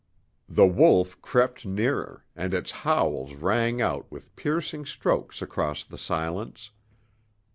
The 0.49 0.65
wolf 0.65 1.21
crept 1.21 1.63
nearer, 1.63 2.25
and 2.35 2.55
its 2.55 2.71
howls 2.71 3.35
rang 3.35 3.83
out 3.83 4.11
with 4.11 4.35
piercing 4.35 4.83
strokes 4.87 5.43
across 5.43 5.83
the 5.85 5.99
silence. 5.99 6.71